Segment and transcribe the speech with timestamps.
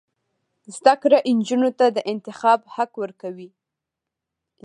[0.75, 3.49] زده کړه نجونو ته د انتخاب حق ورکوي.